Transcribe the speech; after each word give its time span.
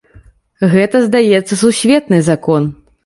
Гэта, 0.71 1.01
здаецца, 1.07 1.53
сусветны 1.63 2.17
закон. 2.31 2.61